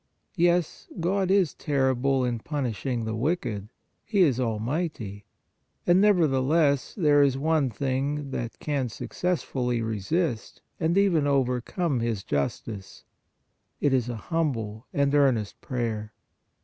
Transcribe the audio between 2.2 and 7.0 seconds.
in punishing the wicked; He is al mighty; and, nevertheless,